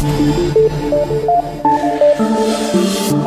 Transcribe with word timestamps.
On 0.00 0.04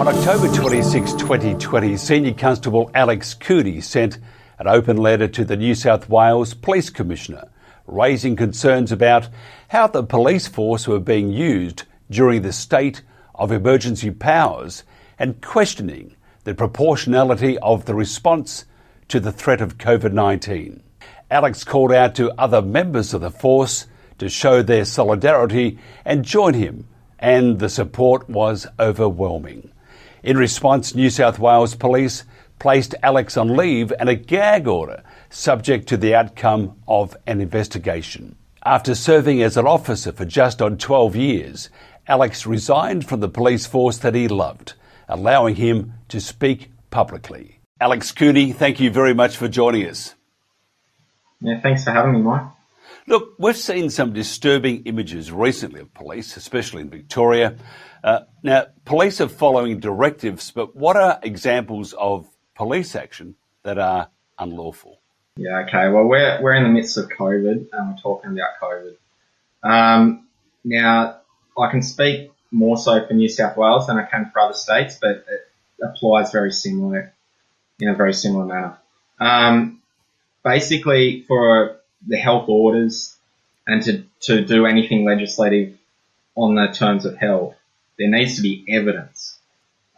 October 0.08 0.48
26, 0.56 1.12
2020, 1.16 1.98
Senior 1.98 2.34
Constable 2.34 2.90
Alex 2.94 3.34
Cooney 3.34 3.82
sent 3.82 4.20
an 4.58 4.68
open 4.68 4.96
letter 4.96 5.28
to 5.28 5.44
the 5.44 5.58
New 5.58 5.76
South 5.76 6.08
Wales 6.08 6.54
Police 6.54 6.90
Commissioner, 6.90 7.50
raising 7.88 8.38
concerns 8.38 8.90
about 8.90 9.28
how 9.68 9.88
the 9.88 10.02
police 10.02 10.48
force 10.48 10.88
were 10.88 11.02
being 11.02 11.34
used 11.34 11.84
during 12.10 12.42
the 12.42 12.54
state 12.54 13.02
of 13.36 13.52
emergency 13.52 14.10
powers 14.10 14.86
and 15.20 15.42
questioning 15.42 16.16
the 16.46 16.56
proportionality 16.56 17.58
of 17.58 17.84
the 17.84 17.96
response 17.96 18.64
to 19.10 19.20
the 19.20 19.34
threat 19.34 19.60
of 19.60 19.78
COVID 19.78 20.14
19. 20.14 20.82
Alex 21.30 21.66
called 21.66 21.92
out 21.92 22.16
to 22.16 22.32
other 22.40 22.62
members 22.62 23.14
of 23.14 23.20
the 23.20 23.30
force 23.30 23.88
to 24.22 24.30
show 24.30 24.62
their 24.62 24.86
solidarity 24.86 25.80
and 26.06 26.24
join 26.24 26.54
him, 26.54 26.88
and 27.18 27.58
the 27.58 27.68
support 27.68 28.30
was 28.30 28.68
overwhelming. 28.80 29.72
In 30.22 30.38
response, 30.38 30.94
New 30.94 31.10
South 31.10 31.40
Wales 31.40 31.74
Police 31.74 32.24
placed 32.60 32.94
Alex 33.02 33.36
on 33.36 33.58
leave 33.58 33.92
and 34.00 34.08
a 34.08 34.14
gag 34.14 34.68
order 34.68 35.02
subject 35.32 35.88
to 35.88 35.98
the 35.98 36.14
outcome 36.14 36.76
of 36.88 37.18
an 37.26 37.42
investigation. 37.42 38.36
After 38.64 38.94
serving 38.94 39.42
as 39.42 39.58
an 39.58 39.66
officer 39.66 40.12
for 40.12 40.26
just 40.26 40.62
on 40.62 40.78
12 40.78 41.16
years, 41.16 41.72
Alex 42.08 42.46
resigned 42.46 43.08
from 43.08 43.22
the 43.22 43.28
police 43.28 43.66
force 43.66 43.98
that 43.98 44.14
he 44.14 44.28
loved, 44.28 44.74
allowing 45.10 45.56
him 45.56 45.94
to 46.10 46.22
speak 46.22 46.70
publicly. 46.92 47.60
Alex 47.80 48.12
Cooney, 48.12 48.52
thank 48.52 48.80
you 48.80 48.92
very 48.92 49.16
much 49.16 49.36
for 49.36 49.48
joining 49.48 49.90
us. 49.90 50.14
Yeah, 51.40 51.60
thanks 51.60 51.84
for 51.84 51.90
having 51.90 52.14
me, 52.14 52.22
Mike. 52.22 52.44
Look, 53.08 53.36
we've 53.40 53.58
seen 53.58 53.90
some 53.90 54.14
disturbing 54.14 54.84
images 54.84 55.32
recently 55.32 55.82
of 55.82 55.94
police, 55.94 56.38
especially 56.38 56.82
in 56.82 56.90
Victoria. 56.90 57.58
Uh, 58.04 58.22
now, 58.44 58.68
police 58.86 59.22
are 59.22 59.28
following 59.28 59.80
directives, 59.80 60.52
but 60.52 60.76
what 60.76 60.96
are 60.96 61.20
examples 61.24 61.94
of 61.94 62.28
police 62.56 62.96
action 62.96 63.36
that 63.64 63.78
are 63.78 64.10
unlawful? 64.38 65.00
Yeah, 65.38 65.64
okay. 65.68 65.90
Well, 65.90 66.06
we're, 66.06 66.42
we're 66.42 66.56
in 66.56 66.64
the 66.64 66.70
midst 66.70 66.98
of 66.98 67.10
COVID 67.10 67.70
and 67.72 67.90
we're 67.90 68.02
talking 68.02 68.32
about 68.32 68.50
COVID. 68.62 68.96
Um, 69.64 70.28
now, 70.64 71.22
I 71.58 71.72
can 71.72 71.82
speak 71.82 72.32
more 72.52 72.78
so 72.78 73.06
for 73.08 73.14
New 73.14 73.30
South 73.30 73.58
Wales 73.58 73.88
than 73.88 73.98
I 73.98 74.04
can 74.04 74.30
for 74.32 74.40
other 74.40 74.54
states, 74.54 74.98
but 75.02 75.26
it 75.30 75.50
applies 75.82 76.32
very 76.32 76.52
similar 76.52 77.14
in 77.80 77.90
a 77.90 77.96
very 77.96 78.14
similar 78.14 78.46
manner. 78.46 78.78
Um, 79.20 79.82
basically, 80.44 81.24
for 81.28 81.81
the 82.08 82.18
health 82.18 82.50
orders 82.50 83.16
and 83.68 83.82
to, 83.84 84.04
to 84.22 84.46
do 84.46 84.66
anything 84.66 85.06
legislative 85.06 85.78
on 86.36 86.56
the 86.56 86.68
terms 86.68 87.06
of 87.06 87.18
health, 87.18 87.56
there 87.98 88.10
needs 88.10 88.36
to 88.38 88.42
be 88.42 88.66
evidence. 88.70 89.38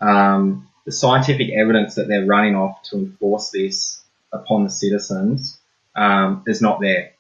Um, 0.02 0.70
the 0.86 0.92
scientific 0.92 1.52
evidence 1.52 1.96
that 1.96 2.08
they're 2.08 2.26
running 2.26 2.56
off 2.56 2.84
to 2.84 2.98
enforce 2.98 3.52
this 3.52 4.04
upon 4.32 4.66
the 4.66 4.70
citizens 4.70 5.60
um, 5.96 6.44
is 6.46 6.62
not 6.62 6.82
there. 6.82 7.14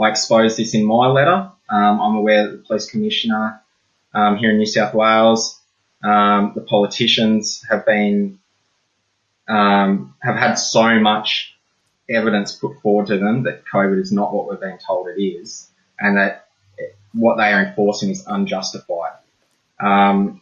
I 0.00 0.08
exposed 0.08 0.56
this 0.56 0.74
in 0.74 0.86
my 0.86 1.08
letter. 1.08 1.50
Um, 1.68 2.00
I'm 2.00 2.16
aware 2.16 2.46
that 2.46 2.52
the 2.52 2.62
police 2.62 2.90
commissioner 2.90 3.60
um, 4.14 4.36
here 4.36 4.50
in 4.50 4.58
New 4.58 4.66
South 4.66 4.94
Wales, 4.94 5.60
um, 6.02 6.52
the 6.54 6.62
politicians 6.62 7.64
have 7.68 7.84
been 7.84 8.38
um, 9.48 10.14
have 10.22 10.36
had 10.36 10.54
so 10.54 10.98
much 11.00 11.56
evidence 12.08 12.52
put 12.52 12.80
forward 12.82 13.06
to 13.06 13.18
them 13.18 13.44
that 13.44 13.64
COVID 13.72 14.00
is 14.00 14.12
not 14.12 14.32
what 14.32 14.46
we're 14.46 14.56
being 14.56 14.78
told 14.78 15.08
it 15.08 15.20
is, 15.20 15.68
and 15.98 16.16
that 16.16 16.48
what 17.12 17.36
they 17.36 17.52
are 17.52 17.64
enforcing 17.64 18.10
is 18.10 18.24
unjustified. 18.26 19.12
Um, 19.80 20.40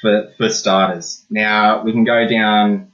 for 0.00 0.32
for 0.36 0.48
starters, 0.48 1.24
now 1.28 1.82
we 1.82 1.92
can 1.92 2.04
go 2.04 2.28
down 2.28 2.92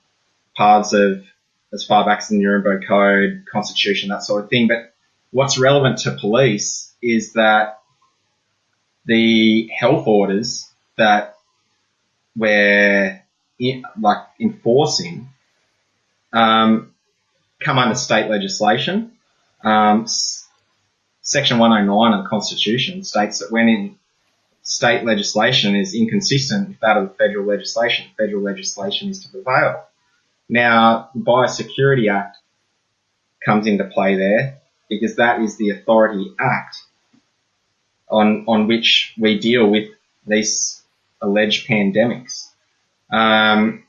paths 0.57 0.93
of 0.93 1.25
as 1.73 1.85
far 1.85 2.07
back 2.07 2.19
as 2.19 2.29
the 2.29 2.39
Nuremberg 2.39 2.87
Code, 2.87 3.45
Constitution, 3.51 4.11
that 4.11 4.23
sort 4.23 4.45
of 4.45 4.51
thing. 4.51 4.69
But 4.69 4.95
what's 5.33 5.59
relevant 5.59 5.99
to 5.99 6.13
police 6.13 6.93
is 7.03 7.33
that 7.33 7.81
the 9.05 9.69
health 9.77 10.07
orders 10.07 10.71
that 10.97 11.37
we're 12.37 13.23
in, 13.59 13.85
like 14.01 14.19
enforcing 14.41 15.29
um, 16.33 16.94
come 17.61 17.79
under 17.79 17.95
state 17.95 18.31
legislation. 18.31 19.13
Um, 19.63 20.07
Section 21.23 21.59
109 21.59 22.13
of 22.13 22.25
the 22.25 22.29
Constitution 22.29 23.03
states 23.03 23.39
that 23.39 23.51
when 23.51 23.69
in 23.69 23.99
state 24.63 25.05
legislation 25.05 25.75
is 25.75 25.95
inconsistent 25.95 26.69
with 26.69 26.81
that 26.81 26.97
of 26.97 27.09
the 27.09 27.15
federal 27.15 27.47
legislation, 27.47 28.07
federal 28.19 28.43
legislation 28.43 29.09
is 29.09 29.25
to 29.25 29.31
prevail. 29.31 29.85
Now, 30.49 31.11
the 31.15 31.21
Biosecurity 31.21 32.11
Act 32.13 32.37
comes 33.45 33.67
into 33.67 33.85
play 33.85 34.17
there 34.17 34.59
because 34.89 35.17
that 35.17 35.41
is 35.41 35.57
the 35.57 35.71
authority 35.71 36.35
act 36.39 36.77
on, 38.11 38.45
on 38.47 38.67
which 38.67 39.15
we 39.19 39.39
deal 39.39 39.67
with 39.67 39.89
these 40.27 40.83
alleged 41.21 41.67
pandemics. 41.67 42.51
Um, 43.11 43.85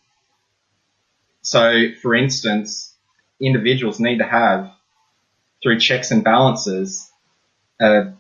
so, 1.41 1.89
for 2.01 2.15
instance, 2.15 2.94
individuals 3.39 3.99
need 3.99 4.19
to 4.19 4.25
have, 4.25 4.71
through 5.61 5.79
checks 5.79 6.11
and 6.11 6.23
balances, 6.23 7.11
a, 7.79 8.13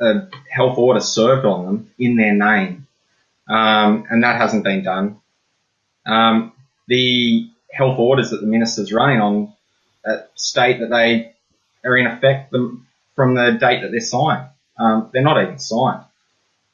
a 0.00 0.28
health 0.50 0.78
order 0.78 1.00
served 1.00 1.44
on 1.44 1.66
them 1.66 1.90
in 1.98 2.16
their 2.16 2.34
name, 2.34 2.86
um, 3.48 4.06
and 4.10 4.22
that 4.22 4.40
hasn't 4.40 4.64
been 4.64 4.82
done. 4.82 5.20
Um, 6.06 6.52
the 6.88 7.50
health 7.72 7.98
orders 7.98 8.30
that 8.30 8.40
the 8.40 8.46
minister's 8.46 8.92
running 8.92 9.20
on 9.20 9.52
uh, 10.04 10.18
state 10.34 10.80
that 10.80 10.90
they 10.90 11.34
are 11.84 11.96
in 11.96 12.06
effect 12.06 12.50
from 13.14 13.34
the 13.34 13.56
date 13.60 13.82
that 13.82 13.90
they're 13.90 14.00
signed. 14.00 14.48
Um, 14.78 15.10
they're 15.12 15.22
not 15.22 15.42
even 15.42 15.58
signed. 15.58 16.04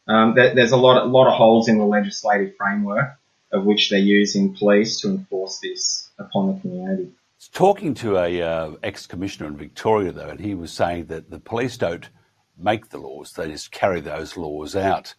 Um, 0.06 0.34
there, 0.34 0.54
there's 0.54 0.72
a 0.72 0.76
lot, 0.76 1.02
a 1.02 1.06
lot 1.06 1.28
of 1.28 1.34
holes 1.34 1.68
in 1.68 1.78
the 1.78 1.84
legislative 1.84 2.56
framework 2.56 3.16
of 3.52 3.64
which 3.64 3.90
they're 3.90 3.98
using 3.98 4.56
police 4.56 5.00
to 5.00 5.08
enforce 5.08 5.60
this 5.60 6.08
upon 6.18 6.54
the 6.54 6.60
community. 6.60 7.12
Talking 7.50 7.94
to 7.94 8.18
a 8.18 8.40
uh, 8.40 8.72
ex-commissioner 8.82 9.48
in 9.48 9.56
Victoria, 9.56 10.12
though, 10.12 10.28
and 10.28 10.40
he 10.40 10.54
was 10.54 10.72
saying 10.72 11.06
that 11.06 11.30
the 11.30 11.40
police 11.40 11.76
don't 11.76 12.08
make 12.56 12.90
the 12.90 12.98
laws; 12.98 13.32
they 13.32 13.48
just 13.48 13.72
carry 13.72 14.00
those 14.00 14.36
laws 14.36 14.76
out. 14.76 15.14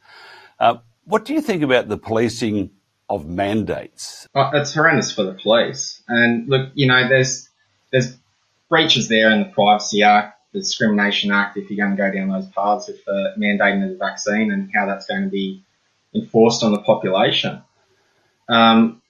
Uh, 0.60 0.78
what 1.06 1.26
do 1.26 1.34
you 1.34 1.42
think 1.42 1.64
about 1.64 1.90
the 1.90 1.98
policing 1.98 2.72
of 3.10 3.28
mandates? 3.28 4.28
Oh, 4.34 4.50
it's 4.54 4.74
horrendous 4.74 5.12
for 5.12 5.24
the 5.24 5.34
police. 5.34 6.02
And 6.08 6.48
look, 6.48 6.72
you 6.74 6.88
know, 6.88 7.08
there's 7.08 7.50
there's 7.92 8.18
breaches 8.70 9.08
there 9.08 9.30
in 9.32 9.40
the 9.40 9.50
Privacy 9.50 10.04
Act, 10.04 10.40
the 10.54 10.60
Discrimination 10.60 11.32
Act, 11.32 11.58
if 11.58 11.70
you're 11.70 11.86
going 11.86 11.96
to 11.96 12.02
go 12.02 12.12
down 12.12 12.30
those 12.30 12.50
paths 12.52 12.88
with 12.88 13.04
the 13.06 13.34
mandating 13.38 13.84
of 13.84 13.90
the 13.92 13.98
vaccine 13.98 14.52
and 14.52 14.72
how 14.74 14.86
that's 14.86 15.06
going 15.06 15.24
to 15.24 15.30
be 15.30 15.64
enforced 16.16 16.64
on 16.64 16.72
the 16.72 16.82
population. 16.82 17.62
Um, 18.48 19.02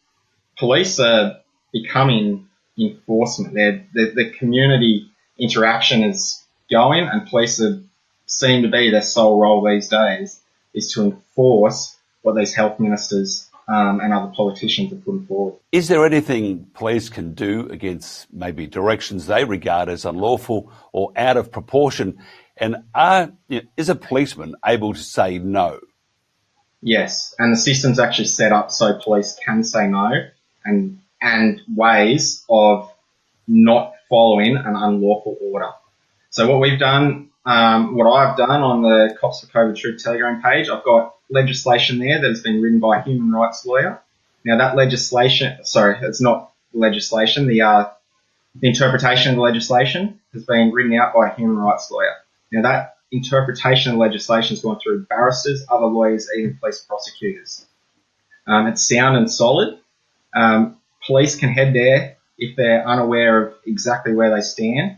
police 0.58 1.00
are 1.00 1.40
becoming 1.72 2.50
enforcement. 2.78 3.54
They're, 3.54 3.86
the, 3.94 4.12
the 4.16 4.30
community 4.32 5.10
interaction 5.38 6.04
is 6.04 6.44
going, 6.70 7.08
and 7.08 7.28
police 7.28 7.62
are, 7.62 7.82
seem 8.26 8.64
to 8.64 8.70
be 8.70 8.92
their 8.92 9.02
sole 9.02 9.40
role 9.40 9.64
these 9.64 9.90
days 9.90 10.40
is 10.74 10.92
to 10.94 11.04
enforce 11.04 11.96
what 12.22 12.36
these 12.36 12.54
health 12.54 12.80
ministers 12.80 13.50
um, 13.68 14.00
and 14.02 14.12
other 14.12 14.32
politicians 14.36 14.92
are 14.92 14.98
putting 14.98 15.26
forward. 15.26 15.56
Is 15.72 15.88
there 15.88 16.06
anything 16.06 16.68
police 16.74 17.10
can 17.10 17.34
do 17.34 17.68
against 17.70 18.34
maybe 18.34 18.68
directions 18.68 19.28
they 19.28 19.46
regard 19.46 19.90
as 19.90 20.06
unlawful 20.06 20.72
or 20.92 21.12
out 21.16 21.38
of 21.38 21.52
proportion? 21.52 22.18
And 22.58 22.78
are, 22.94 23.32
you 23.48 23.62
know, 23.62 23.68
is 23.78 23.90
a 23.90 23.96
policeman 23.96 24.56
able 24.66 24.94
to 24.94 25.00
say 25.00 25.40
no? 25.40 25.80
Yes, 26.82 27.34
and 27.40 27.54
the 27.54 27.58
system's 27.58 28.00
actually 28.00 28.28
set 28.28 28.52
up 28.52 28.70
so 28.70 29.00
police 29.02 29.40
can 29.46 29.64
say 29.64 29.88
no, 29.88 30.28
and 30.66 31.00
and 31.24 31.62
ways 31.74 32.46
of 32.50 32.92
not 33.48 33.94
following 34.10 34.58
an 34.58 34.76
unlawful 34.76 35.38
order. 35.42 35.72
So 36.30 36.50
what 36.50 36.60
we've 36.60 36.80
done, 36.80 37.30
um, 37.46 37.96
what 37.96 38.06
I've 38.12 38.38
done 38.38 38.62
on 38.62 38.82
the 38.82 39.18
Cops 39.20 39.42
for 39.42 39.48
COVID 39.48 39.78
Truth 39.78 40.04
Telegram 40.04 40.42
page, 40.42 40.70
I've 40.70 40.84
got 40.84 41.16
legislation 41.30 42.00
there 42.00 42.22
that 42.22 42.28
has 42.28 42.42
been 42.42 42.62
written 42.62 42.80
by 42.80 43.00
a 43.00 43.04
human 43.04 43.32
rights 43.32 43.66
lawyer. 43.66 44.02
Now 44.46 44.58
that 44.58 44.76
legislation, 44.76 45.64
sorry, 45.64 45.98
it's 46.02 46.22
not 46.22 46.52
legislation. 46.74 47.48
The, 47.48 47.62
uh, 47.62 47.86
interpretation 48.62 49.32
of 49.32 49.38
the 49.38 49.42
legislation 49.42 50.20
has 50.34 50.44
been 50.44 50.72
written 50.72 50.94
out 50.94 51.14
by 51.14 51.30
a 51.30 51.36
human 51.36 51.58
rights 51.58 51.90
lawyer. 51.90 52.14
Now 52.52 52.62
that 52.64 52.98
interpretation 53.12 53.94
of 53.94 53.98
legislation 53.98 54.56
has 54.56 54.62
gone 54.62 54.80
through 54.80 55.06
barristers, 55.06 55.66
other 55.72 55.86
lawyers, 55.86 56.30
even 56.38 56.58
police 56.58 56.82
prosecutors. 56.82 57.66
Um, 58.46 58.68
it's 58.68 58.88
sound 58.88 59.18
and 59.18 59.32
solid. 59.32 59.80
Um, 60.36 60.78
police 61.06 61.36
can 61.36 61.50
head 61.50 61.74
there 61.74 62.18
if 62.38 62.56
they're 62.56 62.88
unaware 62.88 63.48
of 63.48 63.54
exactly 63.66 64.14
where 64.14 64.34
they 64.34 64.42
stand. 64.42 64.98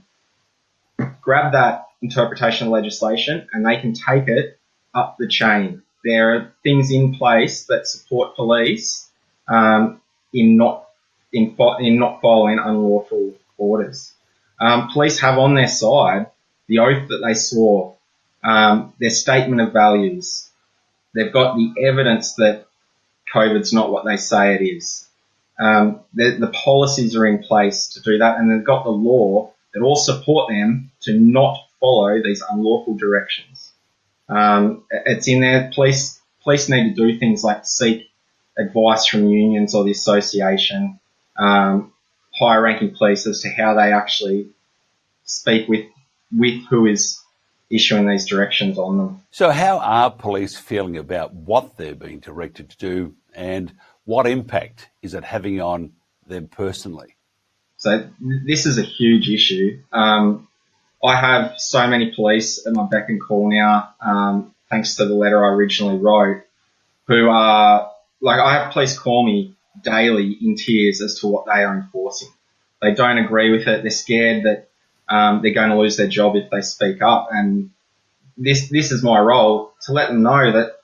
Grab 1.22 1.54
that 1.54 1.88
interpretation 2.02 2.68
of 2.68 2.74
legislation 2.74 3.48
and 3.52 3.66
they 3.66 3.78
can 3.78 3.94
take 3.94 4.28
it 4.28 4.60
up 4.94 5.18
the 5.18 5.28
chain 5.28 5.82
there 6.06 6.36
are 6.36 6.54
things 6.64 6.92
in 6.92 7.16
place 7.16 7.66
that 7.66 7.88
support 7.88 8.36
police 8.36 9.10
um, 9.48 10.00
in 10.32 10.56
not 10.56 10.88
in, 11.34 11.58
in 11.80 11.98
not 11.98 12.22
following 12.22 12.60
unlawful 12.60 13.34
orders. 13.58 14.14
Um, 14.62 14.90
police 14.94 15.20
have 15.20 15.38
on 15.38 15.56
their 15.56 15.68
side 15.68 16.28
the 16.68 16.80
oath 16.80 17.10
that 17.10 17.22
they 17.26 17.34
swore, 17.34 17.96
um, 18.44 18.94
their 19.00 19.10
statement 19.10 19.62
of 19.62 19.74
values. 19.74 20.50
They've 21.14 21.34
got 21.34 21.56
the 21.56 21.74
evidence 21.84 22.36
that 22.36 22.68
COVID's 23.34 23.74
not 23.74 23.92
what 23.92 24.06
they 24.06 24.18
say 24.18 24.56
it 24.56 24.62
is. 24.62 25.05
Um, 25.58 26.02
the, 26.14 26.38
the 26.40 26.48
policies 26.48 27.16
are 27.16 27.26
in 27.26 27.40
place 27.40 27.88
to 27.90 28.02
do 28.02 28.18
that, 28.18 28.38
and 28.38 28.52
they've 28.52 28.66
got 28.66 28.84
the 28.84 28.90
law 28.90 29.54
that 29.74 29.82
all 29.82 29.96
support 29.96 30.50
them 30.50 30.92
to 31.02 31.14
not 31.18 31.58
follow 31.80 32.22
these 32.22 32.44
unlawful 32.50 32.96
directions. 32.96 33.72
Um, 34.28 34.84
it's 34.90 35.28
in 35.28 35.42
there. 35.42 35.72
Police 35.74 36.20
police 36.44 36.70
need 36.70 36.96
to 36.96 37.08
do 37.08 37.18
things 37.20 37.44
like 37.44 37.66
seek 37.66 38.10
advice 38.58 39.06
from 39.06 39.28
unions 39.28 39.76
or 39.76 39.84
the 39.84 39.92
association, 39.92 41.00
um, 41.38 41.94
higher 42.34 42.62
ranking 42.62 42.96
police 42.96 43.28
as 43.28 43.42
to 43.42 43.50
how 43.50 43.76
they 43.76 43.92
actually 43.92 44.50
speak 45.26 45.68
with 45.68 45.86
with 46.36 46.66
who 46.70 46.86
is 46.86 47.22
issuing 47.70 48.08
these 48.08 48.28
directions 48.28 48.78
on 48.78 48.98
them. 48.98 49.22
So, 49.32 49.50
how 49.52 49.80
are 49.80 50.12
police 50.12 50.56
feeling 50.56 50.98
about 50.98 51.34
what 51.34 51.78
they're 51.78 51.96
being 51.96 52.20
directed 52.20 52.70
to 52.72 52.78
do, 52.78 53.16
and 53.34 53.74
what 54.06 54.28
impact 54.28 54.90
is 55.02 55.14
it 55.14 55.24
having 55.24 55.62
on 55.62 55.94
them 56.26 56.48
personally? 56.48 57.16
So, 57.78 58.10
this 58.20 58.66
is 58.66 58.78
a 58.78 58.84
huge 58.84 59.30
issue. 59.30 59.82
Um, 59.92 60.48
I 61.04 61.20
have 61.20 61.56
so 61.58 61.86
many 61.88 62.14
police 62.16 62.66
at 62.66 62.74
my 62.74 62.88
beck 62.90 63.10
and 63.10 63.22
call 63.22 63.52
now, 63.52 63.94
um, 64.00 64.56
thanks 64.70 64.96
to 64.96 65.06
the 65.06 65.14
letter 65.14 65.44
I 65.44 65.50
originally 65.50 66.00
wrote, 66.00 66.44
who 67.08 67.30
are 67.30 67.92
like 68.22 68.40
I 68.40 68.54
have 68.54 68.74
police 68.74 68.98
call 68.98 69.26
me 69.26 69.56
daily 69.84 70.38
in 70.42 70.56
tears 70.56 71.02
as 71.02 71.20
to 71.20 71.28
what 71.28 71.46
they 71.46 71.64
are 71.64 71.76
enforcing. 71.76 72.30
They 72.82 72.94
don't 72.94 73.18
agree 73.18 73.52
with 73.52 73.68
it. 73.68 73.82
They're 73.82 73.92
scared 73.92 74.46
that 74.46 74.70
um, 75.08 75.42
they're 75.42 75.54
going 75.54 75.70
to 75.70 75.78
lose 75.78 75.98
their 75.98 76.08
job 76.08 76.36
if 76.36 76.50
they 76.50 76.62
speak 76.62 77.02
up. 77.02 77.30
And 77.32 77.72
this 78.38 78.70
this 78.70 78.92
is 78.92 79.04
my 79.04 79.20
role 79.20 79.74
to 79.86 79.94
let 79.94 80.08
them 80.08 80.24
know 80.24 80.52
that 80.54 80.78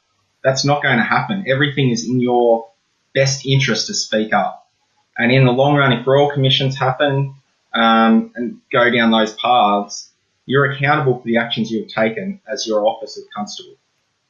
that's 0.44 0.66
not 0.66 0.84
going 0.84 0.98
to 0.98 1.04
happen. 1.04 1.46
Everything 1.48 1.90
is 1.90 2.08
in 2.08 2.20
your 2.20 2.71
best 3.13 3.46
interest 3.46 3.88
to 3.88 3.94
speak 3.94 4.34
up. 4.34 4.69
And 5.18 5.31
in 5.31 5.46
the 5.46 5.52
long 5.52 5.75
run, 5.75 5.94
if 5.94 6.08
royal 6.08 6.31
commissions 6.31 6.78
happen 6.78 7.36
um, 7.74 8.31
and 8.36 8.62
go 8.72 8.90
down 8.90 9.12
those 9.12 9.34
paths, 9.36 10.10
you're 10.46 10.72
accountable 10.72 11.19
for 11.19 11.25
the 11.25 11.38
actions 11.38 11.72
you 11.72 11.81
have 11.81 11.90
taken 11.90 12.42
as 12.48 12.66
your 12.66 12.86
office 12.88 13.18
of 13.18 13.24
constable. 13.36 13.75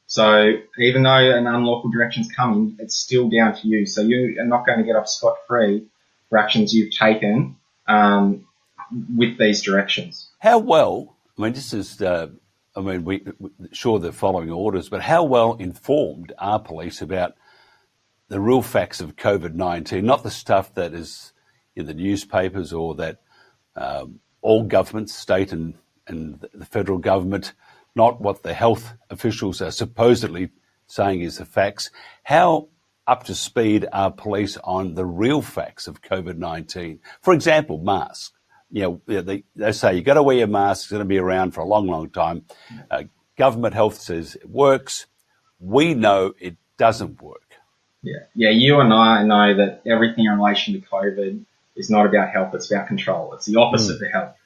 So 0.06 0.52
even 0.78 1.04
though 1.04 1.36
an 1.36 1.46
unlawful 1.46 1.90
direction 1.90 2.22
is 2.22 2.30
coming, 2.30 2.76
it's 2.78 2.94
still 2.96 3.30
down 3.30 3.56
to 3.56 3.66
you. 3.66 3.86
So 3.86 4.02
you 4.02 4.36
are 4.40 4.44
not 4.44 4.66
going 4.66 4.78
to 4.78 4.84
get 4.84 4.94
off 4.94 5.08
scot 5.08 5.36
free 5.48 5.86
for 6.28 6.38
actions 6.38 6.74
you've 6.74 6.92
taken 6.94 7.56
um, 7.86 8.46
with 9.16 9.38
these 9.38 9.62
directions. 9.62 10.28
How 10.38 10.58
well? 10.58 11.16
I 11.38 11.42
mean, 11.42 11.52
this 11.54 11.72
is. 11.72 12.02
Uh, 12.02 12.28
I 12.74 12.80
mean, 12.80 13.04
we, 13.04 13.22
we 13.38 13.50
sure 13.72 13.98
they're 13.98 14.12
following 14.12 14.50
orders, 14.50 14.88
but 14.88 15.02
how 15.02 15.24
well 15.24 15.54
informed 15.54 16.32
are 16.38 16.58
police 16.58 17.02
about 17.02 17.34
the 18.32 18.40
real 18.40 18.62
facts 18.62 19.00
of 19.00 19.16
COVID 19.16 19.54
nineteen? 19.54 20.06
Not 20.06 20.22
the 20.22 20.30
stuff 20.30 20.74
that 20.74 20.94
is 20.94 21.32
in 21.76 21.86
the 21.86 21.94
newspapers 21.94 22.72
or 22.72 22.94
that 22.96 23.20
um, 23.76 24.20
all 24.40 24.64
governments, 24.64 25.14
state 25.14 25.52
and 25.52 25.74
and 26.06 26.44
the 26.52 26.66
federal 26.66 26.98
government 26.98 27.52
not 27.94 28.20
what 28.20 28.42
the 28.42 28.54
health 28.54 28.94
officials 29.10 29.60
are 29.60 29.70
supposedly 29.70 30.50
saying 30.86 31.20
is 31.20 31.38
the 31.38 31.44
facts. 31.44 31.90
How 32.22 32.68
up 33.06 33.24
to 33.24 33.34
speed 33.34 33.86
are 33.92 34.10
police 34.10 34.56
on 34.62 34.94
the 34.94 35.04
real 35.04 35.42
facts 35.42 35.86
of 35.86 36.02
COVID 36.02 36.36
19? 36.36 37.00
For 37.20 37.34
example, 37.34 37.78
masks. 37.78 38.32
You 38.70 38.82
know, 38.82 39.22
they, 39.22 39.44
they 39.54 39.72
say 39.72 39.94
you've 39.94 40.06
got 40.06 40.14
to 40.14 40.22
wear 40.22 40.38
your 40.38 40.46
mask, 40.46 40.84
it's 40.84 40.90
going 40.90 41.00
to 41.00 41.04
be 41.04 41.18
around 41.18 41.52
for 41.52 41.60
a 41.60 41.66
long, 41.66 41.86
long 41.88 42.08
time. 42.08 42.46
Uh, 42.90 43.04
government 43.36 43.74
health 43.74 44.00
says 44.00 44.34
it 44.34 44.48
works. 44.48 45.06
We 45.58 45.92
know 45.92 46.32
it 46.40 46.56
doesn't 46.78 47.20
work. 47.22 47.51
Yeah, 48.02 48.24
yeah. 48.34 48.50
You 48.50 48.80
and 48.80 48.92
I 48.92 49.22
know 49.22 49.54
that 49.56 49.82
everything 49.86 50.24
in 50.24 50.32
relation 50.32 50.74
to 50.74 50.80
COVID 50.80 51.44
is 51.76 51.88
not 51.90 52.06
about 52.06 52.30
health; 52.30 52.54
it's 52.54 52.70
about 52.70 52.88
control. 52.88 53.34
It's 53.34 53.46
the 53.46 53.56
opposite 53.56 54.00
mm. 54.00 54.06
of 54.06 54.12
health. 54.12 54.36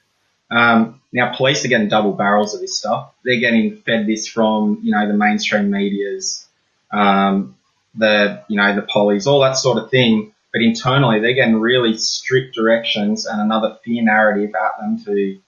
Um, 0.49 1.01
now, 1.11 1.35
police 1.35 1.65
are 1.65 1.67
getting 1.67 1.89
double 1.89 2.13
barrels 2.13 2.53
of 2.53 2.61
this 2.61 2.77
stuff. 2.77 3.13
They're 3.23 3.39
getting 3.39 3.77
fed 3.77 4.07
this 4.07 4.27
from, 4.27 4.79
you 4.81 4.91
know, 4.91 5.07
the 5.07 5.13
mainstream 5.13 5.69
medias, 5.71 6.47
um, 6.91 7.55
the, 7.95 8.43
you 8.47 8.57
know, 8.57 8.75
the 8.75 8.83
pollies, 8.83 9.27
all 9.27 9.41
that 9.41 9.57
sort 9.57 9.77
of 9.77 9.89
thing. 9.89 10.33
But 10.53 10.61
internally, 10.61 11.19
they're 11.19 11.33
getting 11.33 11.59
really 11.59 11.97
strict 11.97 12.55
directions 12.55 13.25
and 13.25 13.41
another 13.41 13.77
fear 13.83 14.03
narrative 14.03 14.55
at 14.55 14.79
them 14.79 15.03
to 15.05 15.39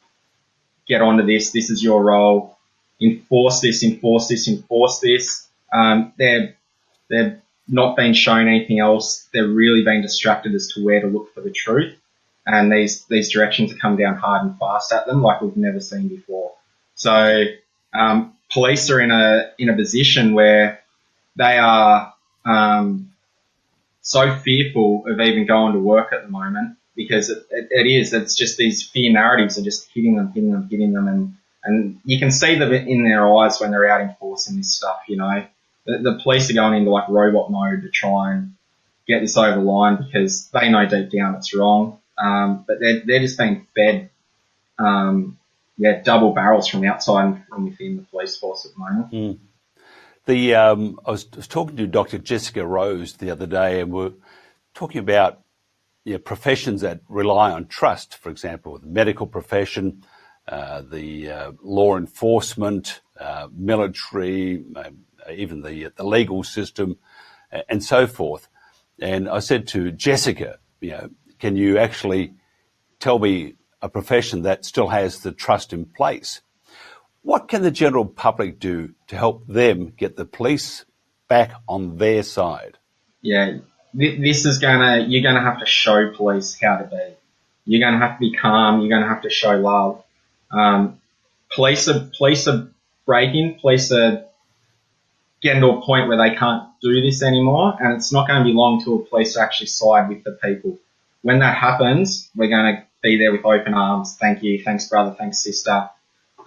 get 0.88 1.02
onto 1.02 1.26
this. 1.26 1.52
This 1.52 1.70
is 1.70 1.82
your 1.82 2.04
role. 2.04 2.58
Enforce 3.02 3.62
this, 3.62 3.84
enforce 3.84 4.28
this, 4.28 4.50
enforce 4.50 5.00
this. 5.00 5.48
Um, 5.72 6.12
they're, 6.18 6.56
they're 7.10 7.42
not 7.70 7.96
being 7.96 8.14
shown 8.14 8.48
anything 8.48 8.80
else. 8.80 9.28
They're 9.34 9.48
really 9.48 9.84
being 9.84 10.02
distracted 10.02 10.54
as 10.56 10.68
to 10.74 10.84
where 10.84 11.02
to 11.02 11.08
look 11.08 11.34
for 11.34 11.42
the 11.42 11.52
truth 11.52 11.96
and 12.50 12.72
these 12.72 13.06
these 13.06 13.32
directions 13.32 13.74
come 13.74 13.96
down 13.96 14.16
hard 14.16 14.44
and 14.44 14.58
fast 14.58 14.92
at 14.92 15.06
them 15.06 15.22
like 15.22 15.42
we've 15.42 15.56
never 15.56 15.80
seen 15.80 16.08
before. 16.08 16.54
So 16.96 17.46
um, 17.94 18.34
police 18.52 18.90
are 18.90 19.00
in 19.00 19.12
a 19.12 19.52
in 19.58 19.70
a 19.70 19.76
position 19.76 20.34
where 20.34 20.82
they 21.36 21.58
are 21.58 22.14
um, 22.46 23.12
so 24.02 24.36
fearful 24.36 25.06
of 25.08 25.20
even 25.20 25.46
going 25.46 25.74
to 25.74 25.80
work 25.80 26.12
at 26.12 26.24
the 26.24 26.30
moment 26.30 26.78
because 26.96 27.30
it, 27.30 27.46
it, 27.52 27.68
it 27.72 27.88
is 27.88 28.14
it's 28.14 28.36
just 28.36 28.58
these 28.58 28.84
fear 28.84 29.12
narratives 29.12 29.58
are 29.60 29.64
just 29.64 29.88
hitting 29.94 30.16
them, 30.16 30.32
hitting 30.34 30.52
them, 30.52 30.68
hitting 30.70 30.94
them, 30.94 31.08
and 31.08 31.36
and 31.64 32.00
you 32.04 32.18
can 32.20 32.32
see 32.32 32.56
them 32.56 32.74
in 32.74 33.04
their 33.04 33.32
eyes 33.38 33.60
when 33.60 33.72
they're 33.72 33.90
out 33.90 34.02
enforcing 34.02 34.58
this 34.58 34.76
stuff. 34.76 35.02
You 35.08 35.18
know, 35.18 35.46
the, 35.90 36.12
the 36.12 36.20
police 36.22 36.50
are 36.50 36.54
going 36.54 36.76
into 36.76 36.92
like 36.92 37.10
robot 37.10 37.52
mode 37.52 37.82
to 37.82 37.90
try 37.90 38.34
and 38.34 38.56
get 39.08 39.22
this 39.22 39.38
over 39.38 39.58
line 39.58 39.98
because 39.98 40.50
they 40.50 40.70
know 40.70 40.86
deep 40.86 41.10
down 41.12 41.36
it's 41.36 41.54
wrong. 41.54 42.00
Um, 42.18 42.66
but 42.68 42.80
they're, 42.80 43.02
they're 43.06 43.22
just 43.22 43.38
being 43.38 43.66
fed, 43.76 44.10
um, 44.78 45.38
yeah, 45.78 46.02
double 46.04 46.34
barrels 46.34 46.68
from 46.68 46.84
outside 46.84 47.26
and 47.26 47.48
from 47.48 47.66
within 47.66 47.98
the 47.98 48.04
police 48.04 48.38
force 48.38 48.66
at 48.66 48.74
the 48.74 48.80
moment. 48.80 49.12
Mm. 49.12 49.40
The, 50.26 50.56
um, 50.56 51.00
I, 51.06 51.12
was, 51.12 51.26
I, 51.34 51.38
was, 51.38 51.48
talking 51.48 51.78
to 51.78 51.88
Dr. 51.88 52.20
Jessica 52.20 52.66
Rose 52.66 53.14
the 53.14 53.32
other 53.32 53.48
day 53.48 53.80
and 53.80 53.92
we're 53.92 54.12
talking 54.74 55.00
about 55.00 55.42
you 56.04 56.14
know, 56.14 56.20
professions 56.20 56.82
that 56.82 57.00
rely 57.08 57.52
on 57.52 57.68
trust, 57.68 58.16
for 58.16 58.30
example, 58.30 58.78
the 58.78 58.88
medical 58.88 59.26
profession, 59.26 60.04
uh, 60.48 60.82
the 60.82 61.32
uh, 61.32 61.52
law 61.64 61.98
enforcement, 61.98 63.02
uh, 63.20 63.48
military, 63.56 64.64
uh, 64.76 64.90
even 65.36 65.62
the, 65.62 65.92
the 65.96 66.04
legal 66.04 66.44
system, 66.44 66.98
and 67.68 67.84
so 67.84 68.08
forth. 68.08 68.48
And 69.02 69.30
I 69.30 69.40
said 69.40 69.68
to 69.70 69.92
Jessica, 69.92 70.60
you 70.82 70.92
know, 70.92 71.10
can 71.40 71.56
you 71.56 71.78
actually 71.78 72.34
tell 73.00 73.18
me 73.18 73.56
a 73.82 73.90
profession 73.90 74.44
that 74.44 74.66
still 74.66 74.90
has 74.90 75.22
the 75.22 75.32
trust 75.32 75.74
in 75.74 75.86
place? 75.86 76.42
What 77.22 77.48
can 77.48 77.62
the 77.62 77.72
general 77.72 78.06
public 78.06 78.60
do 78.60 78.94
to 79.08 79.18
help 79.18 79.48
them 79.48 79.94
get 79.96 80.16
the 80.16 80.26
police 80.26 80.86
back 81.28 81.54
on 81.68 81.98
their 81.98 82.24
side? 82.24 82.78
Yeah, 83.22 83.58
this 83.94 84.46
is 84.46 84.60
gonna, 84.60 85.06
you're 85.08 85.24
gonna 85.24 85.44
have 85.44 85.60
to 85.60 85.66
show 85.66 86.12
police 86.14 86.58
how 86.62 86.78
to 86.78 86.86
be. 86.86 87.16
You're 87.66 87.82
gonna 87.82 88.00
have 88.00 88.18
to 88.18 88.20
be 88.20 88.36
calm. 88.36 88.82
You're 88.82 88.90
gonna 88.90 89.08
have 89.08 89.24
to 89.24 89.30
show 89.30 89.56
love. 89.58 90.04
Um, 90.52 91.00
police 91.54 91.88
are, 91.88 92.10
police 92.18 92.48
are 92.48 92.70
breaking. 93.06 93.60
Police 93.60 93.92
are 93.92 94.26
getting 95.42 95.62
to 95.62 95.70
a 95.70 95.82
point 95.82 96.08
where 96.08 96.18
they 96.18 96.36
can't 96.36 96.64
do 96.82 97.02
this 97.02 97.24
anymore, 97.24 97.74
and 97.80 97.94
it's 97.94 98.12
not 98.12 98.28
going 98.28 98.40
to 98.40 98.46
be 98.46 98.54
long 98.54 98.84
till 98.84 99.00
police 99.00 99.38
actually 99.38 99.68
side 99.68 100.10
with 100.10 100.24
the 100.24 100.32
people 100.32 100.80
when 101.22 101.40
that 101.40 101.58
happens, 101.58 102.30
we're 102.36 102.50
going 102.50 102.76
to 102.76 102.84
be 103.02 103.18
there 103.18 103.32
with 103.32 103.46
open 103.46 103.74
arms. 103.74 104.18
Thank 104.20 104.44
you. 104.44 104.64
Thanks, 104.64 104.88
brother. 104.88 105.16
Thanks, 105.18 105.44
sister. 105.44 105.90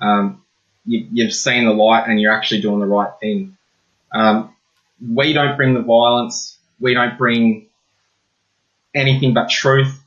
Um, 0.00 0.42
you, 0.84 1.24
have 1.24 1.34
seen 1.34 1.64
the 1.64 1.72
light 1.72 2.08
and 2.08 2.20
you're 2.20 2.32
actually 2.32 2.62
doing 2.62 2.80
the 2.80 2.86
right 2.86 3.12
thing. 3.20 3.56
Um, 4.12 4.54
we 5.00 5.32
don't 5.32 5.56
bring 5.56 5.74
the 5.74 5.82
violence. 5.82 6.58
We 6.80 6.94
don't 6.94 7.18
bring 7.18 7.68
anything 8.94 9.34
but 9.34 9.48
truth, 9.48 10.02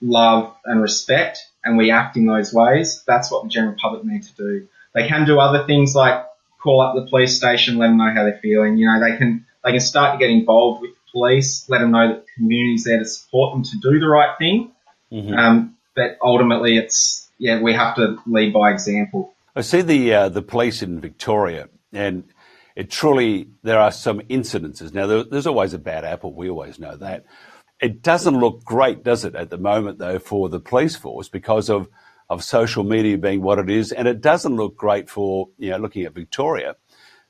love, 0.00 0.56
and 0.64 0.80
respect, 0.80 1.38
and 1.64 1.76
we 1.76 1.90
act 1.90 2.16
in 2.16 2.26
those 2.26 2.52
ways. 2.52 3.02
That's 3.06 3.30
what 3.30 3.44
the 3.44 3.48
general 3.48 3.76
public 3.80 4.04
need 4.04 4.22
to 4.22 4.34
do. 4.34 4.68
They 4.94 5.08
can 5.08 5.26
do 5.26 5.38
other 5.38 5.66
things 5.66 5.94
like 5.94 6.24
call 6.64 6.80
up 6.80 6.94
the 6.96 7.08
police 7.08 7.36
station, 7.36 7.78
let 7.78 7.88
them 7.88 7.98
know 7.98 8.12
how 8.12 8.24
they're 8.24 8.40
feeling. 8.42 8.76
You 8.78 8.86
know, 8.86 8.98
they 8.98 9.16
can 9.16 9.46
they 9.62 9.70
can 9.72 9.80
start 9.80 10.14
to 10.14 10.18
get 10.18 10.30
involved 10.30 10.80
with 10.82 10.90
the 10.90 11.12
police, 11.12 11.68
let 11.68 11.78
them 11.78 11.92
know 11.92 12.08
that 12.08 12.24
the 12.24 12.32
community's 12.36 12.84
there 12.84 12.98
to 12.98 13.04
support 13.04 13.54
them 13.54 13.62
to 13.62 13.76
do 13.82 14.00
the 14.00 14.08
right 14.08 14.36
thing. 14.38 14.72
Mm-hmm. 15.12 15.34
Um, 15.34 15.76
but 15.94 16.18
ultimately, 16.20 16.76
it's 16.76 17.30
yeah, 17.38 17.60
we 17.60 17.74
have 17.74 17.94
to 17.96 18.18
lead 18.26 18.52
by 18.52 18.72
example. 18.72 19.34
I 19.54 19.60
see 19.60 19.82
the 19.82 20.14
uh, 20.14 20.28
the 20.30 20.42
police 20.42 20.82
in 20.82 21.00
Victoria, 21.00 21.68
and 21.92 22.24
it 22.76 22.90
truly, 22.90 23.50
there 23.62 23.78
are 23.78 23.92
some 23.92 24.20
incidences. 24.22 24.92
Now, 24.92 25.06
there, 25.06 25.24
there's 25.24 25.46
always 25.46 25.74
a 25.74 25.78
bad 25.78 26.04
apple. 26.04 26.34
We 26.34 26.50
always 26.50 26.78
know 26.78 26.96
that. 26.96 27.24
It 27.80 28.02
doesn't 28.02 28.38
look 28.38 28.64
great, 28.64 29.04
does 29.04 29.24
it, 29.24 29.34
at 29.34 29.50
the 29.50 29.58
moment, 29.58 29.98
though, 29.98 30.18
for 30.18 30.48
the 30.48 30.60
police 30.60 30.96
force 30.96 31.28
because 31.28 31.68
of, 31.70 31.88
of 32.28 32.42
social 32.42 32.84
media 32.84 33.18
being 33.18 33.42
what 33.42 33.58
it 33.58 33.70
is. 33.70 33.92
And 33.92 34.08
it 34.08 34.20
doesn't 34.20 34.56
look 34.56 34.76
great 34.76 35.10
for, 35.10 35.48
you 35.58 35.70
know, 35.70 35.78
looking 35.78 36.04
at 36.04 36.14
Victoria. 36.14 36.76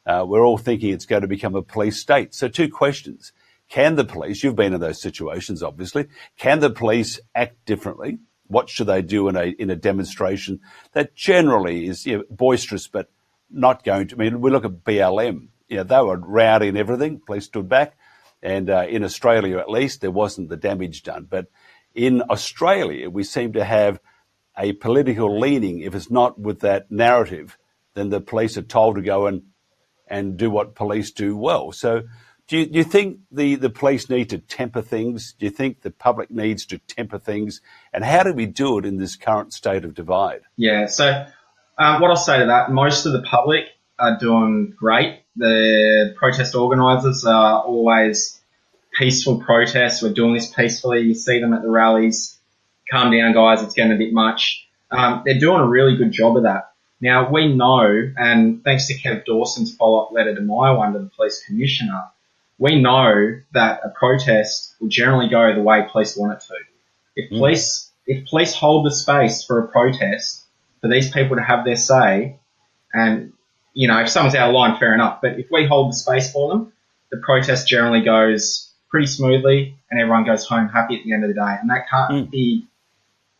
Uh, 0.06 0.24
we're 0.26 0.44
all 0.44 0.58
thinking 0.58 0.92
it's 0.92 1.06
going 1.06 1.22
to 1.22 1.28
become 1.28 1.54
a 1.54 1.62
police 1.62 1.98
state. 1.98 2.34
So, 2.34 2.48
two 2.48 2.68
questions. 2.68 3.32
Can 3.68 3.96
the 3.96 4.04
police, 4.04 4.44
you've 4.44 4.56
been 4.56 4.74
in 4.74 4.80
those 4.80 5.00
situations, 5.00 5.62
obviously, 5.62 6.06
can 6.36 6.60
the 6.60 6.70
police 6.70 7.18
act 7.34 7.64
differently? 7.64 8.18
What 8.46 8.68
should 8.68 8.88
they 8.88 9.00
do 9.00 9.28
in 9.28 9.36
a, 9.36 9.44
in 9.44 9.70
a 9.70 9.76
demonstration 9.76 10.60
that 10.92 11.14
generally 11.14 11.86
is 11.86 12.04
you 12.04 12.18
know, 12.18 12.24
boisterous 12.30 12.88
but 12.88 13.08
not 13.50 13.84
going 13.84 14.08
to. 14.08 14.16
I 14.16 14.18
mean, 14.18 14.40
we 14.40 14.50
look 14.50 14.64
at 14.64 14.84
BLM. 14.84 15.48
You 15.68 15.78
know, 15.78 15.84
they 15.84 16.00
were 16.00 16.18
rowdy 16.18 16.68
and 16.68 16.76
everything. 16.76 17.20
Police 17.24 17.46
stood 17.46 17.68
back, 17.68 17.96
and 18.42 18.68
uh, 18.68 18.86
in 18.88 19.04
Australia 19.04 19.58
at 19.58 19.70
least, 19.70 20.00
there 20.00 20.10
wasn't 20.10 20.50
the 20.50 20.56
damage 20.56 21.02
done. 21.02 21.26
But 21.28 21.46
in 21.94 22.22
Australia, 22.22 23.08
we 23.08 23.24
seem 23.24 23.54
to 23.54 23.64
have 23.64 23.98
a 24.58 24.72
political 24.72 25.38
leaning. 25.38 25.80
If 25.80 25.94
it's 25.94 26.10
not 26.10 26.38
with 26.38 26.60
that 26.60 26.90
narrative, 26.90 27.58
then 27.94 28.10
the 28.10 28.20
police 28.20 28.56
are 28.56 28.62
told 28.62 28.96
to 28.96 29.02
go 29.02 29.26
and 29.26 29.42
and 30.08 30.36
do 30.36 30.50
what 30.50 30.74
police 30.74 31.10
do 31.12 31.36
well. 31.36 31.72
So. 31.72 32.02
Do 32.46 32.58
you, 32.58 32.66
do 32.66 32.76
you 32.76 32.84
think 32.84 33.20
the, 33.32 33.54
the 33.54 33.70
police 33.70 34.10
need 34.10 34.28
to 34.28 34.38
temper 34.38 34.82
things? 34.82 35.32
Do 35.32 35.46
you 35.46 35.50
think 35.50 35.80
the 35.80 35.90
public 35.90 36.30
needs 36.30 36.66
to 36.66 36.78
temper 36.78 37.18
things? 37.18 37.62
And 37.90 38.04
how 38.04 38.22
do 38.22 38.34
we 38.34 38.44
do 38.44 38.76
it 38.76 38.84
in 38.84 38.98
this 38.98 39.16
current 39.16 39.54
state 39.54 39.86
of 39.86 39.94
divide? 39.94 40.42
Yeah, 40.54 40.84
so 40.84 41.24
um, 41.78 42.02
what 42.02 42.10
I'll 42.10 42.16
say 42.16 42.40
to 42.40 42.46
that, 42.46 42.70
most 42.70 43.06
of 43.06 43.14
the 43.14 43.22
public 43.22 43.64
are 43.98 44.18
doing 44.18 44.74
great. 44.76 45.22
The 45.36 46.14
protest 46.18 46.54
organisers 46.54 47.24
are 47.24 47.62
always 47.62 48.38
peaceful 48.92 49.40
protests. 49.40 50.02
We're 50.02 50.12
doing 50.12 50.34
this 50.34 50.52
peacefully. 50.52 51.00
You 51.00 51.14
see 51.14 51.40
them 51.40 51.54
at 51.54 51.62
the 51.62 51.70
rallies. 51.70 52.33
Calm 52.94 53.10
down, 53.10 53.32
guys. 53.32 53.60
It's 53.60 53.74
getting 53.74 53.92
a 53.92 53.96
bit 53.96 54.12
much. 54.12 54.68
Um, 54.88 55.22
they're 55.24 55.40
doing 55.40 55.60
a 55.60 55.66
really 55.66 55.96
good 55.96 56.12
job 56.12 56.36
of 56.36 56.44
that. 56.44 56.72
Now 57.00 57.28
we 57.28 57.52
know, 57.52 58.12
and 58.16 58.62
thanks 58.62 58.86
to 58.86 58.94
Kev 58.94 59.24
Dawson's 59.24 59.74
follow-up 59.74 60.12
letter 60.12 60.34
to 60.36 60.40
my 60.40 60.70
one 60.70 60.92
to 60.92 61.00
the 61.00 61.10
police 61.16 61.42
commissioner, 61.44 62.04
we 62.56 62.80
know 62.80 63.40
that 63.52 63.80
a 63.84 63.88
protest 63.88 64.76
will 64.80 64.88
generally 64.88 65.28
go 65.28 65.52
the 65.54 65.60
way 65.60 65.84
police 65.90 66.16
want 66.16 66.34
it 66.34 66.44
to. 66.46 66.54
If 67.16 67.32
mm. 67.32 67.38
police, 67.38 67.90
if 68.06 68.28
police 68.28 68.54
hold 68.54 68.86
the 68.86 68.94
space 68.94 69.44
for 69.44 69.58
a 69.64 69.68
protest, 69.68 70.44
for 70.84 70.90
these 70.90 71.10
people 71.10 71.36
to 71.36 71.42
have 71.42 71.64
their 71.64 71.76
say. 71.76 72.38
And, 72.92 73.32
you 73.72 73.88
know, 73.88 74.02
if 74.02 74.10
someone's 74.10 74.34
out 74.34 74.50
of 74.50 74.54
line, 74.54 74.78
fair 74.78 74.92
enough. 74.92 75.20
But 75.22 75.38
if 75.40 75.46
we 75.50 75.66
hold 75.66 75.90
the 75.90 75.96
space 75.96 76.30
for 76.30 76.50
them, 76.50 76.72
the 77.10 77.16
protest 77.16 77.66
generally 77.66 78.02
goes 78.04 78.70
pretty 78.90 79.06
smoothly 79.06 79.78
and 79.90 79.98
everyone 79.98 80.26
goes 80.26 80.44
home 80.46 80.68
happy 80.68 80.98
at 80.98 81.04
the 81.04 81.14
end 81.14 81.24
of 81.24 81.28
the 81.28 81.34
day. 81.34 81.56
And 81.58 81.70
that 81.70 81.88
can't 81.88 82.12
mm. 82.12 82.30
be, 82.30 82.66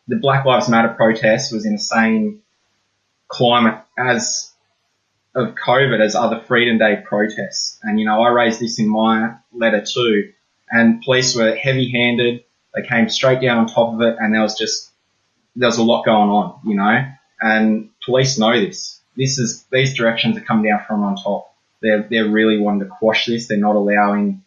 the 0.07 0.17
Black 0.17 0.45
Lives 0.45 0.69
Matter 0.69 0.89
protest 0.89 1.53
was 1.53 1.65
in 1.65 1.73
the 1.73 1.79
same 1.79 2.41
climate 3.27 3.81
as 3.97 4.51
of 5.33 5.55
COVID 5.55 5.99
as 5.99 6.15
other 6.15 6.39
Freedom 6.39 6.77
Day 6.77 7.01
protests. 7.03 7.79
And, 7.83 7.99
you 7.99 8.05
know, 8.05 8.21
I 8.21 8.29
raised 8.29 8.59
this 8.59 8.79
in 8.79 8.87
my 8.87 9.35
letter 9.51 9.83
too. 9.85 10.31
And 10.69 11.01
police 11.01 11.35
were 11.35 11.55
heavy 11.55 11.91
handed. 11.91 12.43
They 12.73 12.87
came 12.87 13.09
straight 13.09 13.41
down 13.41 13.57
on 13.57 13.67
top 13.67 13.93
of 13.93 14.01
it 14.01 14.15
and 14.19 14.33
there 14.33 14.41
was 14.41 14.57
just, 14.57 14.91
there 15.55 15.67
was 15.67 15.77
a 15.77 15.83
lot 15.83 16.05
going 16.05 16.29
on, 16.29 16.59
you 16.65 16.75
know 16.75 17.05
and 17.39 17.89
police 18.03 18.37
know 18.37 18.59
this. 18.59 19.01
This 19.15 19.37
is 19.37 19.63
these 19.71 19.95
directions 19.95 20.37
are 20.37 20.41
coming 20.41 20.69
down 20.69 20.83
from 20.87 21.03
on 21.03 21.15
top. 21.15 21.53
They're 21.81 22.03
they're 22.09 22.29
really 22.29 22.59
wanting 22.59 22.81
to 22.81 22.87
quash 22.87 23.25
this. 23.25 23.47
They're 23.47 23.57
not 23.57 23.75
allowing 23.75 24.43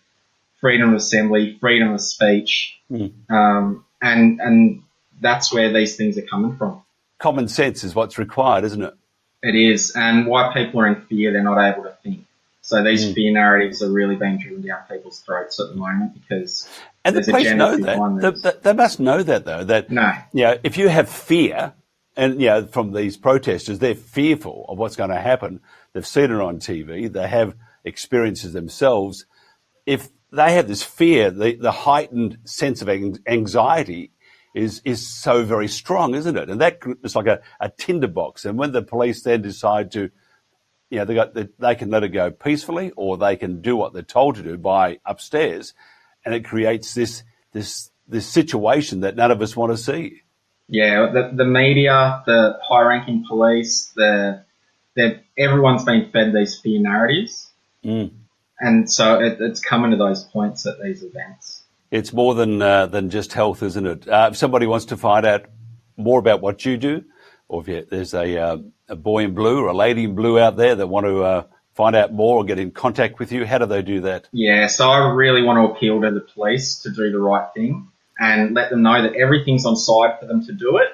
freedom 0.60 0.90
of 0.90 0.96
assembly, 0.96 1.56
freedom 1.60 1.92
of 1.92 2.00
speech, 2.00 2.78
mm. 2.90 3.12
um, 3.30 3.84
and 4.02 4.40
and 4.40 4.82
that's 5.20 5.52
where 5.52 5.72
these 5.72 5.96
things 5.96 6.18
are 6.18 6.22
coming 6.22 6.56
from. 6.56 6.82
Common 7.18 7.48
sense 7.48 7.84
is 7.84 7.94
what's 7.94 8.18
required, 8.18 8.64
isn't 8.64 8.82
it? 8.82 8.94
It 9.42 9.54
is, 9.54 9.92
and 9.94 10.26
why 10.26 10.52
people 10.52 10.80
are 10.80 10.87
in 10.87 11.02
fear, 11.02 11.32
they're 11.32 11.42
not 11.42 11.60
able 11.60 11.84
to 11.84 11.96
think. 12.02 12.25
So 12.60 12.82
these 12.82 13.04
mm. 13.04 13.14
fear 13.14 13.32
narratives 13.32 13.82
are 13.82 13.90
really 13.90 14.16
being 14.16 14.38
driven 14.38 14.60
down 14.60 14.80
people's 14.90 15.20
throats 15.20 15.58
at 15.58 15.70
the 15.70 15.76
moment 15.76 16.14
because 16.14 16.68
and 17.04 17.16
the 17.16 17.22
police 17.22 17.52
know 17.52 17.76
that. 17.78 18.42
They, 18.42 18.52
they, 18.62 18.72
must 18.75 19.00
know 19.00 19.22
that 19.22 19.44
though. 19.44 19.64
That 19.64 19.90
no, 19.90 20.12
you 20.32 20.42
know, 20.42 20.58
if 20.62 20.76
you 20.76 20.88
have 20.88 21.08
fear, 21.08 21.72
and 22.16 22.40
you 22.40 22.48
know, 22.48 22.66
from 22.66 22.92
these 22.92 23.16
protesters, 23.16 23.78
they're 23.78 23.94
fearful 23.94 24.66
of 24.68 24.76
what's 24.76 24.96
going 24.96 25.10
to 25.10 25.20
happen. 25.20 25.60
They've 25.92 26.06
seen 26.06 26.25
it 26.25 26.32
on 26.32 26.58
TV. 26.58 27.10
They 27.10 27.28
have 27.28 27.54
experiences 27.84 28.52
themselves. 28.52 29.25
If 29.87 30.08
they 30.30 30.52
have 30.52 30.68
this 30.68 30.82
fear, 30.82 31.30
the, 31.30 31.54
the 31.54 31.72
heightened 31.72 32.38
sense 32.44 32.82
of 32.82 32.88
anxiety 32.88 34.10
is 34.58 34.82
is 34.84 35.06
so 35.06 35.44
very 35.44 35.68
strong, 35.68 36.14
isn't 36.14 36.36
it? 36.36 36.50
And 36.50 36.60
that 36.60 36.80
it's 37.02 37.16
like 37.16 37.26
a, 37.26 37.40
a 37.60 37.70
tinderbox. 37.70 38.44
And 38.44 38.58
when 38.58 38.72
the 38.72 38.82
police 38.82 39.22
then 39.22 39.42
decide 39.42 39.92
to, 39.92 40.10
you 40.90 40.98
know, 40.98 41.04
they 41.04 41.14
got 41.14 41.34
the, 41.34 41.50
they 41.58 41.74
can 41.74 41.90
let 41.90 42.04
it 42.04 42.10
go 42.10 42.30
peacefully, 42.30 42.92
or 42.96 43.16
they 43.16 43.36
can 43.36 43.62
do 43.62 43.76
what 43.76 43.92
they're 43.92 44.02
told 44.02 44.36
to 44.36 44.42
do 44.42 44.56
by 44.58 44.98
upstairs, 45.04 45.74
and 46.24 46.34
it 46.34 46.44
creates 46.44 46.94
this 46.94 47.22
this 47.52 47.90
this 48.06 48.26
situation 48.26 49.00
that 49.00 49.16
none 49.16 49.30
of 49.30 49.42
us 49.42 49.56
want 49.56 49.72
to 49.72 49.76
see 49.76 50.22
yeah, 50.68 51.10
the, 51.12 51.30
the 51.34 51.44
media, 51.46 52.22
the 52.26 52.58
high 52.62 52.82
ranking 52.82 53.24
police, 53.26 53.90
the, 53.96 54.44
the, 54.94 55.20
everyone's 55.36 55.84
been 55.84 56.10
fed 56.12 56.34
these 56.34 56.60
fear 56.60 56.78
narratives. 56.78 57.50
Mm. 57.82 58.10
And 58.60 58.90
so 58.90 59.18
it, 59.18 59.38
it's 59.40 59.60
coming 59.60 59.92
to 59.92 59.96
those 59.96 60.24
points 60.24 60.66
at 60.66 60.74
these 60.82 61.02
events. 61.02 61.62
It's 61.90 62.12
more 62.12 62.35
than, 62.35 62.61
uh, 62.61 62.87
than 62.87 63.11
just 63.11 63.33
health, 63.33 63.62
isn't 63.62 63.87
it? 63.87 64.09
Uh, 64.09 64.28
if 64.33 64.37
somebody 64.37 64.66
wants 64.66 64.87
to 64.87 64.97
find 64.97 65.25
out 65.25 65.47
more 65.97 66.18
about 66.18 66.40
what 66.40 66.64
you 66.64 66.76
do, 66.76 67.04
or 67.49 67.62
if 67.62 67.68
you, 67.68 67.87
there's 67.88 68.14
a, 68.14 68.38
uh, 68.38 68.59
a 68.88 68.97
boy 68.97 69.25
in 69.25 69.35
blue 69.35 69.64
or 69.64 69.68
a 69.68 69.75
lady 69.75 70.04
in 70.04 70.14
blue 70.14 70.38
out 70.38 70.57
there 70.57 70.75
that 70.75 70.87
want 70.87 71.07
to 71.07 71.23
uh, 71.23 71.42
find 71.75 71.97
out 71.97 72.12
more 72.12 72.37
or 72.37 72.45
get 72.45 72.59
in 72.59 72.71
contact 72.71 73.18
with 73.18 73.33
you, 73.33 73.47
how 73.47 73.59
do 73.59 73.66
they 73.66 73.83
do 73.83 74.02
that? 74.02 74.28
Yeah, 74.33 74.66
so 74.66 74.90
I 74.90 75.12
really 75.12 75.42
want 75.42 75.59
to 75.59 75.75
appeal 75.75 76.00
to 76.02 76.11
the 76.11 76.21
police 76.21 76.80
to 76.83 76.90
do 76.90 77.11
the 77.11 77.18
right 77.18 77.49
thing 77.54 77.88
and 78.18 78.54
let 78.54 78.71
them 78.71 78.83
know 78.83 79.02
that 79.02 79.14
everything's 79.14 79.64
on 79.64 79.76
side 79.76 80.18
for 80.21 80.26
them 80.26 80.45
to 80.47 80.52
do 80.52 80.78
it 80.78 80.88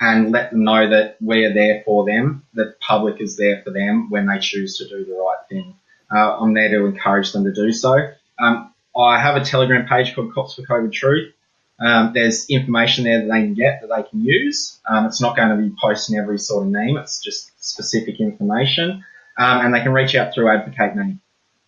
and 0.00 0.32
let 0.32 0.50
them 0.50 0.64
know 0.64 0.90
that 0.90 1.16
we 1.20 1.44
are 1.44 1.52
there 1.52 1.82
for 1.84 2.04
them, 2.04 2.44
that 2.54 2.80
public 2.80 3.20
is 3.20 3.36
there 3.36 3.62
for 3.62 3.70
them 3.70 4.10
when 4.10 4.26
they 4.26 4.38
choose 4.38 4.78
to 4.78 4.88
do 4.88 5.04
the 5.04 5.12
right 5.12 5.38
thing. 5.48 5.76
Uh, 6.10 6.38
I'm 6.38 6.54
there 6.54 6.68
to 6.70 6.86
encourage 6.86 7.32
them 7.32 7.44
to 7.44 7.52
do 7.52 7.72
so. 7.72 8.12
Um, 8.38 8.71
I 8.96 9.18
have 9.18 9.36
a 9.36 9.44
Telegram 9.44 9.86
page 9.86 10.14
called 10.14 10.34
Cops 10.34 10.54
for 10.54 10.62
COVID 10.62 10.92
Truth. 10.92 11.32
Um, 11.80 12.12
there's 12.14 12.48
information 12.48 13.04
there 13.04 13.20
that 13.20 13.28
they 13.28 13.40
can 13.40 13.54
get 13.54 13.80
that 13.80 13.88
they 13.88 14.08
can 14.08 14.24
use. 14.24 14.78
Um, 14.88 15.06
it's 15.06 15.20
not 15.20 15.36
going 15.36 15.48
to 15.48 15.56
be 15.56 15.74
posting 15.80 16.18
every 16.18 16.38
sort 16.38 16.66
of 16.66 16.72
name. 16.72 16.96
It's 16.96 17.20
just 17.20 17.50
specific 17.64 18.20
information. 18.20 19.04
Um, 19.38 19.66
and 19.66 19.74
they 19.74 19.80
can 19.80 19.92
reach 19.92 20.14
out 20.14 20.34
through 20.34 20.50
Advocate 20.50 20.94
Me. 20.94 21.16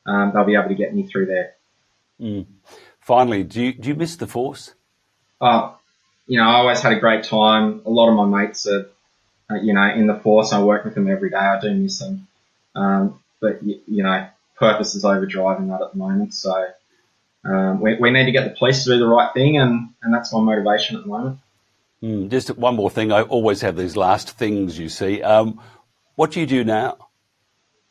Um, 0.06 0.32
they'll 0.32 0.44
be 0.44 0.54
able 0.54 0.68
to 0.68 0.74
get 0.74 0.94
me 0.94 1.06
through 1.06 1.26
there. 1.26 1.54
Mm. 2.20 2.46
Finally, 3.00 3.44
do 3.44 3.62
you, 3.62 3.72
do 3.72 3.88
you 3.88 3.94
miss 3.94 4.16
the 4.16 4.26
force? 4.26 4.74
uh, 5.40 5.72
you 6.26 6.38
know, 6.38 6.44
I 6.44 6.54
always 6.54 6.80
had 6.80 6.92
a 6.92 7.00
great 7.00 7.24
time. 7.24 7.82
A 7.84 7.90
lot 7.90 8.08
of 8.08 8.16
my 8.16 8.44
mates 8.44 8.66
are, 8.66 8.86
uh, 9.50 9.56
you 9.56 9.74
know, 9.74 9.88
in 9.94 10.06
the 10.06 10.14
force. 10.14 10.52
I 10.52 10.62
work 10.62 10.84
with 10.84 10.94
them 10.94 11.08
every 11.08 11.30
day. 11.30 11.36
I 11.36 11.60
do 11.60 11.72
miss 11.74 11.98
them. 11.98 12.26
Um, 12.74 13.20
but 13.40 13.62
you, 13.62 13.80
you, 13.86 14.02
know, 14.02 14.26
purpose 14.56 14.94
is 14.94 15.04
overdriving 15.04 15.68
that 15.68 15.82
at 15.82 15.92
the 15.92 15.98
moment. 15.98 16.34
So, 16.34 16.66
um, 17.44 17.80
we, 17.80 17.96
we 17.96 18.10
need 18.10 18.26
to 18.26 18.32
get 18.32 18.44
the 18.44 18.56
police 18.56 18.84
to 18.84 18.90
do 18.90 18.98
the 18.98 19.06
right 19.06 19.32
thing 19.34 19.58
and, 19.58 19.90
and 20.02 20.14
that's 20.14 20.32
my 20.32 20.40
motivation 20.40 20.96
at 20.96 21.02
the 21.02 21.08
moment. 21.08 21.38
Mm, 22.02 22.30
just 22.30 22.50
one 22.56 22.76
more 22.76 22.90
thing. 22.90 23.12
I 23.12 23.22
always 23.22 23.60
have 23.62 23.76
these 23.76 23.96
last 23.96 24.30
things 24.30 24.78
you 24.78 24.88
see. 24.88 25.22
Um, 25.22 25.60
what 26.16 26.32
do 26.32 26.40
you 26.40 26.46
do 26.46 26.64
now? 26.64 27.08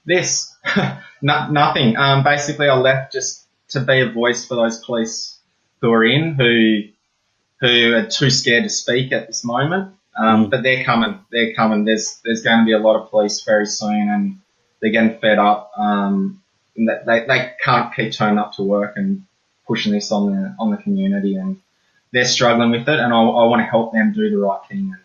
This, 0.05 0.55
no, 1.22 1.50
nothing. 1.50 1.98
Um, 1.98 2.24
basically 2.24 2.67
I 2.67 2.75
left 2.75 3.13
just 3.13 3.48
to 3.69 3.81
be 3.81 4.01
a 4.01 4.10
voice 4.10 4.45
for 4.45 4.55
those 4.55 4.83
police 4.83 5.39
who 5.81 5.91
are 5.91 6.03
in, 6.03 6.33
who 6.36 6.83
who 7.60 7.93
are 7.93 8.05
too 8.05 8.29
scared 8.29 8.63
to 8.63 8.69
speak 8.69 9.13
at 9.13 9.27
this 9.27 9.45
moment. 9.45 9.93
Um, 10.17 10.45
mm. 10.45 10.50
But 10.51 10.63
they're 10.63 10.83
coming. 10.83 11.19
They're 11.31 11.53
coming. 11.53 11.86
There's 11.86 12.19
there's 12.24 12.43
going 12.43 12.60
to 12.60 12.65
be 12.65 12.74
a 12.74 12.79
lot 12.79 13.01
of 13.01 13.10
police 13.10 13.41
very 13.43 13.65
soon, 13.65 14.10
and 14.10 14.39
they're 14.81 14.91
getting 14.91 15.17
fed 15.19 15.39
up. 15.39 15.72
Um, 15.77 16.41
they 16.75 17.25
they 17.27 17.51
can't 17.63 17.95
keep 17.95 18.13
turning 18.13 18.38
up 18.38 18.53
to 18.53 18.63
work 18.63 18.93
and 18.95 19.25
pushing 19.67 19.93
this 19.93 20.12
on 20.12 20.32
the 20.32 20.55
on 20.60 20.72
the 20.72 20.77
community, 20.77 21.36
and 21.36 21.60
they're 22.12 22.25
struggling 22.25 22.72
with 22.72 22.88
it. 22.88 23.00
And 23.00 23.13
I, 23.13 23.17
I 23.17 23.46
want 23.46 23.62
to 23.62 23.65
help 23.65 23.93
them 23.93 24.13
do 24.13 24.29
the 24.29 24.38
right 24.38 24.60
thing, 24.67 24.91
and, 24.93 25.01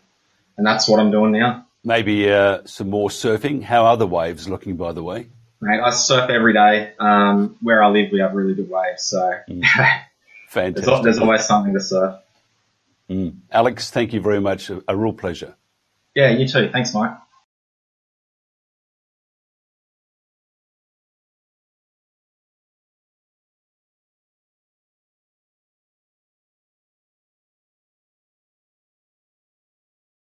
and 0.56 0.66
that's 0.66 0.88
what 0.88 1.00
I'm 1.00 1.10
doing 1.10 1.32
now. 1.32 1.66
Maybe 1.84 2.30
uh, 2.30 2.62
some 2.64 2.90
more 2.90 3.08
surfing. 3.08 3.62
How 3.62 3.86
are 3.86 3.96
the 3.96 4.06
waves 4.06 4.48
looking, 4.48 4.76
by 4.76 4.92
the 4.92 5.02
way? 5.02 5.28
Mate, 5.60 5.80
I 5.80 5.90
surf 5.90 6.30
every 6.30 6.52
day. 6.52 6.92
Um, 6.98 7.56
where 7.62 7.82
I 7.82 7.88
live, 7.88 8.12
we 8.12 8.20
have 8.20 8.34
really 8.34 8.54
good 8.54 8.70
waves, 8.70 9.04
so 9.04 9.32
mm. 9.48 9.62
Fantastic. 10.48 10.86
there's, 10.86 11.04
there's 11.04 11.18
always 11.18 11.44
something 11.44 11.74
to 11.74 11.80
surf. 11.80 12.16
Mm. 13.10 13.38
Alex, 13.50 13.90
thank 13.90 14.12
you 14.12 14.20
very 14.20 14.40
much. 14.40 14.70
A, 14.70 14.82
a 14.88 14.96
real 14.96 15.12
pleasure. 15.12 15.54
Yeah, 16.14 16.30
you 16.30 16.46
too. 16.46 16.68
Thanks, 16.70 16.94
Mike. 16.94 17.16